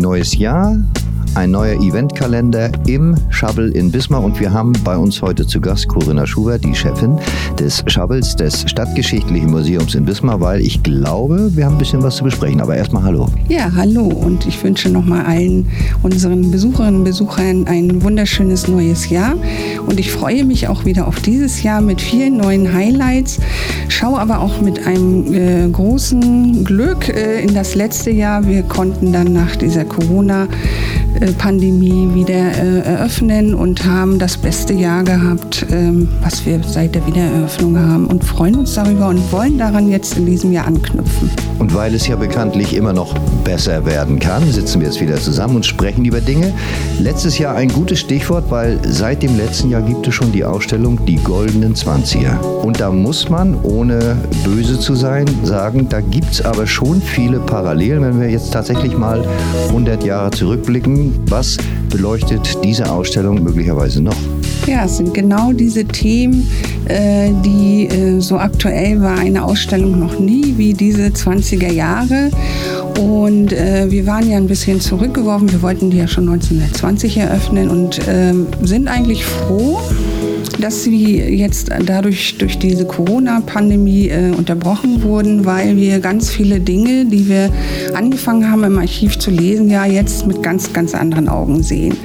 [0.00, 0.78] Neues Jahr,
[1.34, 5.88] ein neuer Eventkalender im Schubble in Bismarck und wir haben bei uns heute zu Gast
[5.88, 7.18] Corinna Schubert, die Chefin
[7.58, 12.16] des Schubbels des Stadtgeschichtlichen Museums in Bismarck, weil ich glaube, wir haben ein bisschen was
[12.16, 12.60] zu besprechen.
[12.60, 13.28] Aber erstmal hallo.
[13.48, 15.66] Ja, hallo und ich wünsche nochmal allen
[16.02, 19.34] unseren Besucherinnen und Besuchern ein wunderschönes neues Jahr
[19.86, 23.38] und ich freue mich auch wieder auf dieses Jahr mit vielen neuen Highlights,
[23.88, 28.46] schaue aber auch mit einem äh, großen Glück äh, in das letzte Jahr.
[28.46, 30.48] Wir konnten dann nach dieser Corona
[31.38, 37.06] Pandemie wieder äh, eröffnen und haben das beste Jahr gehabt, ähm, was wir seit der
[37.06, 41.30] Wiedereröffnung haben und freuen uns darüber und wollen daran jetzt in diesem Jahr anknüpfen.
[41.58, 45.56] Und weil es ja bekanntlich immer noch besser werden kann, sitzen wir jetzt wieder zusammen
[45.56, 46.52] und sprechen über Dinge.
[46.98, 51.04] Letztes Jahr ein gutes Stichwort, weil seit dem letzten Jahr gibt es schon die Ausstellung
[51.04, 52.38] Die goldenen Zwanziger.
[52.62, 57.40] Und da muss man, ohne böse zu sein, sagen, da gibt es aber schon viele
[57.40, 59.26] Parallelen, wenn wir jetzt tatsächlich mal
[59.68, 60.99] 100 Jahre zurückblicken.
[61.28, 61.56] Was
[61.90, 64.16] beleuchtet diese Ausstellung möglicherweise noch?
[64.66, 66.46] Ja, es sind genau diese Themen,
[66.86, 72.30] äh, die äh, so aktuell war eine Ausstellung noch nie wie diese 20er Jahre.
[73.00, 75.50] Und äh, wir waren ja ein bisschen zurückgeworfen.
[75.50, 79.80] Wir wollten die ja schon 1920 eröffnen und ähm, sind eigentlich froh,
[80.60, 87.06] dass sie jetzt dadurch durch diese Corona-Pandemie äh, unterbrochen wurden, weil wir ganz viele Dinge,
[87.06, 87.50] die wir
[87.94, 91.96] angefangen haben im Archiv zu lesen, ja jetzt mit ganz, ganz anderen Augen sehen.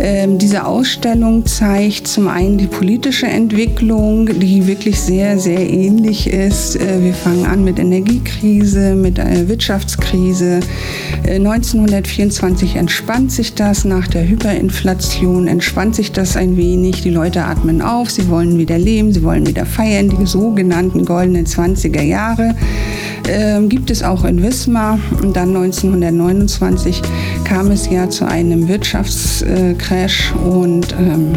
[0.00, 6.76] Ähm, diese Ausstellung zeigt zum einen die politische Entwicklung, die wirklich sehr, sehr ähnlich ist.
[6.76, 10.60] Äh, wir fangen an mit Energiekrise, mit einer Wirtschaftskrise.
[11.24, 17.02] Äh, 1924 entspannt sich das nach der Hyperinflation, entspannt sich das ein wenig.
[17.02, 21.46] Die Leute atmen auf, sie wollen wieder leben, sie wollen wieder feiern, die sogenannten goldenen
[21.46, 22.54] 20er Jahre.
[23.28, 24.98] Ähm, gibt es auch in Wismar.
[25.22, 27.02] Und dann 1929
[27.44, 31.32] kam es ja zu einem Wirtschaftscrash und ähm,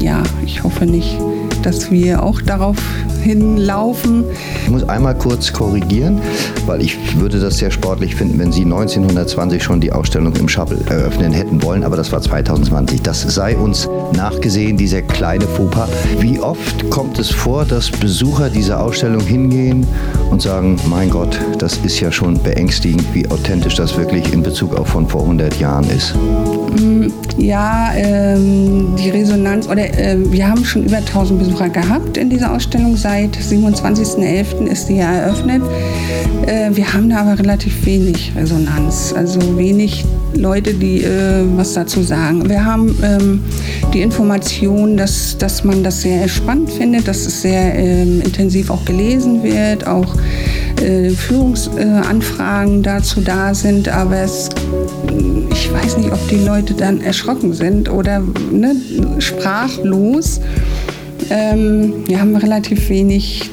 [0.00, 1.18] ja, ich hoffe nicht,
[1.62, 2.76] dass wir auch darauf
[3.20, 4.24] hinlaufen.
[4.64, 6.20] Ich muss einmal kurz korrigieren,
[6.66, 10.78] weil ich würde das sehr sportlich finden, wenn Sie 1920 schon die Ausstellung im Shuttle
[10.88, 13.02] eröffnen hätten wollen, aber das war 2020.
[13.02, 15.88] Das sei uns nachgesehen, dieser kleine Fauxpas.
[16.18, 19.86] Wie oft kommt es vor, dass Besucher dieser Ausstellung hingehen
[20.30, 24.76] und sagen, mein Gott, das ist ja schon beängstigend, wie authentisch das wirklich in Bezug
[24.76, 26.14] auf von vor 100 Jahren ist?
[26.16, 27.06] Mm,
[27.38, 32.52] ja, ähm, die Resonanz, oder äh, wir haben schon über 1000 Besucher gehabt in dieser
[32.52, 32.96] Ausstellung.
[33.10, 34.66] Seit 27.11.
[34.68, 35.62] ist sie ja eröffnet.
[36.46, 40.04] Äh, wir haben da aber relativ wenig Resonanz, also wenig
[40.36, 42.48] Leute, die äh, was dazu sagen.
[42.48, 43.40] Wir haben ähm,
[43.92, 48.84] die Information, dass, dass man das sehr spannend findet, dass es sehr ähm, intensiv auch
[48.84, 50.14] gelesen wird, auch
[50.80, 54.50] äh, Führungsanfragen dazu da sind, aber es,
[55.50, 58.22] ich weiß nicht, ob die Leute dann erschrocken sind oder
[58.52, 58.76] ne,
[59.18, 60.40] sprachlos.
[61.30, 63.50] Ähm, wir haben relativ wenig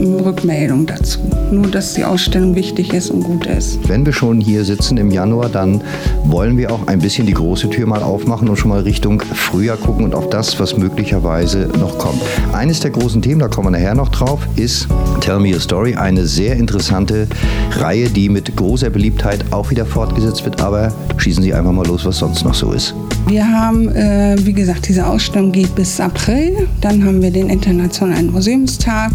[0.00, 1.18] Rückmeldung dazu.
[1.50, 3.78] Nur, dass die Ausstellung wichtig ist und gut ist.
[3.88, 5.80] Wenn wir schon hier sitzen im Januar, dann
[6.24, 9.76] wollen wir auch ein bisschen die große Tür mal aufmachen und schon mal Richtung Frühjahr
[9.76, 12.20] gucken und auf das, was möglicherweise noch kommt.
[12.52, 14.88] Eines der großen Themen, da kommen wir nachher noch drauf, ist
[15.20, 17.26] Tell Me a Story, eine sehr interessante
[17.72, 20.60] Reihe, die mit großer Beliebtheit auch wieder fortgesetzt wird.
[20.60, 22.94] Aber schießen Sie einfach mal los, was sonst noch so ist.
[23.26, 26.68] Wir haben, äh, wie gesagt, diese Ausstellung geht bis April.
[26.80, 29.12] Dann haben wir den Internationalen Museumstag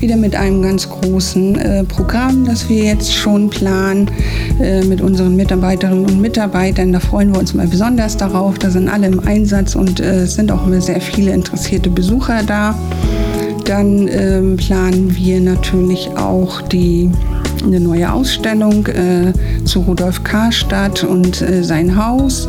[0.00, 4.10] wieder mit einem ganz großen äh, Programm, das wir jetzt schon planen
[4.60, 6.92] äh, mit unseren Mitarbeiterinnen und Mitarbeitern.
[6.92, 8.58] Da freuen wir uns mal besonders darauf.
[8.58, 12.42] Da sind alle im Einsatz und äh, es sind auch immer sehr viele interessierte Besucher
[12.46, 12.78] da.
[13.64, 17.10] Dann ähm, planen wir natürlich auch die
[17.66, 19.32] eine neue Ausstellung äh,
[19.64, 22.48] zu Rudolf Karstadt und äh, sein Haus.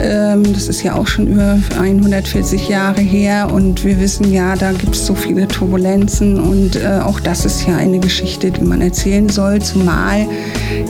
[0.00, 4.72] Ähm, das ist ja auch schon über 140 Jahre her und wir wissen ja, da
[4.72, 8.80] gibt es so viele Turbulenzen und äh, auch das ist ja eine Geschichte, die man
[8.80, 10.26] erzählen soll, zumal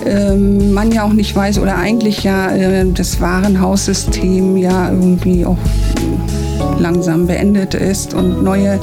[0.06, 5.58] ähm, man ja auch nicht weiß oder eigentlich ja äh, das Warenhaussystem ja irgendwie auch
[6.78, 8.78] langsam beendet ist und neue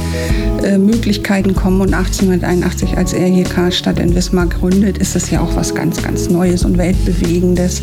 [0.64, 1.82] äh, Möglichkeiten kommen.
[1.82, 6.02] Und 1881, als er hier Karstadt in Wismar gründet, ist es ja auch was ganz,
[6.02, 7.82] ganz Neues und Weltbewegendes.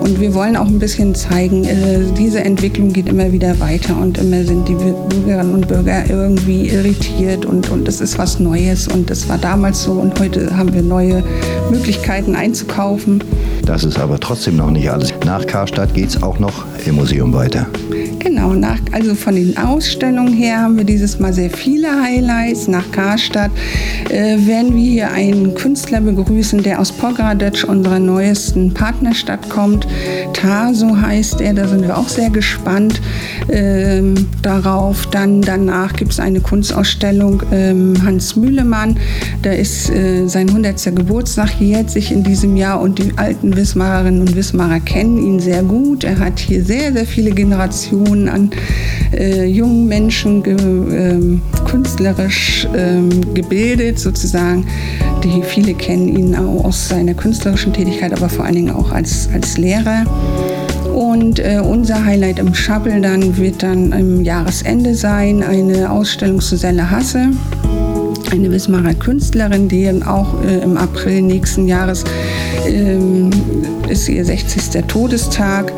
[0.00, 4.18] Und wir wollen auch ein bisschen zeigen, äh, diese Entwicklung geht immer wieder weiter und
[4.18, 9.08] immer sind die Bürgerinnen und Bürger irgendwie irritiert und, und es ist was Neues und
[9.08, 11.24] das war damals so und heute haben wir neue
[11.70, 13.22] Möglichkeiten einzukaufen.
[13.64, 15.14] Das ist aber trotzdem noch nicht alles.
[15.24, 17.66] Nach Karstadt geht es auch noch im Museum weiter.
[18.44, 22.68] Genau, nach, also von den Ausstellungen her haben wir dieses Mal sehr viele Highlights.
[22.68, 23.50] Nach Karstadt
[24.10, 29.86] äh, werden wir hier einen Künstler begrüßen, der aus Pogradec, unserer neuesten Partnerstadt, kommt.
[30.34, 33.00] Taso heißt er, da sind wir auch sehr gespannt
[33.50, 35.06] ähm, darauf.
[35.06, 38.98] Dann danach gibt es eine Kunstausstellung ähm, Hans Mühlemann.
[39.40, 40.94] Da ist äh, sein 100.
[40.94, 45.62] Geburtstag jährt sich in diesem Jahr und die alten Wismarerinnen und Wismarer kennen ihn sehr
[45.62, 46.04] gut.
[46.04, 48.50] Er hat hier sehr, sehr viele Generationen an
[49.16, 51.38] äh, jungen Menschen ge, äh,
[51.70, 54.66] künstlerisch ähm, gebildet, sozusagen.
[55.22, 59.28] Die viele kennen ihn auch aus seiner künstlerischen Tätigkeit, aber vor allen Dingen auch als,
[59.32, 60.04] als Lehrer.
[60.94, 66.90] Und äh, unser Highlight im Schappel dann wird dann im Jahresende sein, eine Ausstellung Susanne
[66.90, 67.30] Hasse
[68.34, 72.04] eine Wismarer Künstlerin, die auch äh, im April nächsten Jahres
[72.66, 73.30] ähm,
[73.88, 74.84] ist ihr 60.
[74.86, 75.72] Todestag.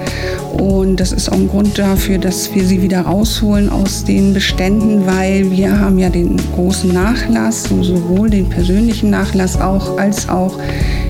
[0.53, 5.05] Und das ist auch ein Grund dafür, dass wir sie wieder rausholen aus den Beständen,
[5.07, 10.59] weil wir haben ja den großen Nachlass, sowohl den persönlichen Nachlass auch, als auch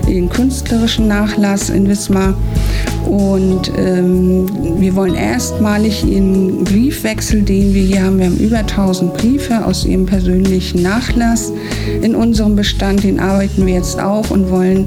[0.07, 2.33] den künstlerischen Nachlass in Wismar.
[3.07, 4.45] Und ähm,
[4.79, 9.85] wir wollen erstmalig ihren Briefwechsel, den wir hier haben, wir haben über 1000 Briefe aus
[9.85, 11.51] ihrem persönlichen Nachlass
[12.01, 14.85] in unserem Bestand, den arbeiten wir jetzt auf und wollen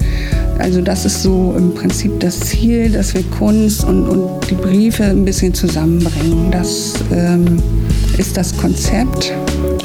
[0.60, 5.04] also das ist so im Prinzip das Ziel, dass wir Kunst und, und die Briefe
[5.04, 6.50] ein bisschen zusammenbringen.
[6.50, 7.62] Das ähm,
[8.18, 9.32] ist das Konzept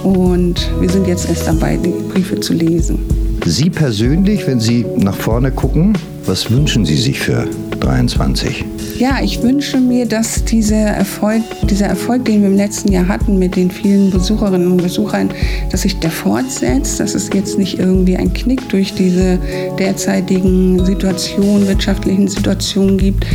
[0.04, 3.00] und wir sind jetzt erst dabei, die Briefe zu lesen.
[3.46, 7.48] Sie persönlich, wenn Sie nach vorne gucken, was wünschen Sie sich für
[7.86, 8.66] 23?
[8.98, 13.38] Ja, ich wünsche mir, dass dieser Erfolg, dieser Erfolg, den wir im letzten Jahr hatten
[13.38, 15.30] mit den vielen Besucherinnen und Besuchern,
[15.70, 19.38] dass sich der fortsetzt, dass es jetzt nicht irgendwie einen Knick durch diese
[19.78, 23.26] derzeitigen Situationen, wirtschaftlichen Situationen gibt,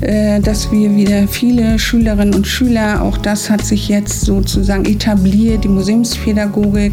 [0.00, 5.62] äh, dass wir wieder viele Schülerinnen und Schüler, auch das hat sich jetzt sozusagen etabliert,
[5.64, 6.92] die Museumspädagogik,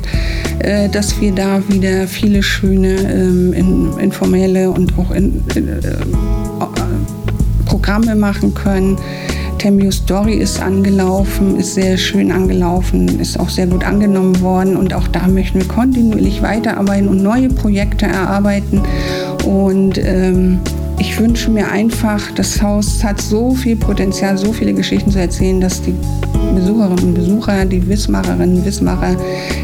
[0.59, 5.61] äh, dass wir da wieder viele schöne ähm, informelle und auch in, äh,
[7.69, 8.97] Programme machen können.
[9.59, 14.93] Temio Story ist angelaufen, ist sehr schön angelaufen, ist auch sehr gut angenommen worden und
[14.93, 18.81] auch da möchten wir kontinuierlich weiterarbeiten und neue Projekte erarbeiten.
[19.45, 20.59] Und ähm,
[20.99, 25.61] ich wünsche mir einfach, das Haus hat so viel Potenzial, so viele Geschichten zu erzählen,
[25.61, 25.95] dass die
[26.53, 29.15] Besucherinnen und Besucher, die Wismacherinnen, Wismacher,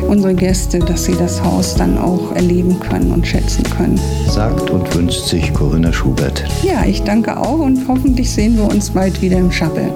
[0.08, 4.00] unsere Gäste, dass sie das Haus dann auch erleben können und schätzen können.
[4.30, 6.44] Sagt und wünscht sich Corinna Schubert.
[6.64, 9.92] Ja, ich danke auch und hoffentlich sehen wir uns bald wieder im Schappel.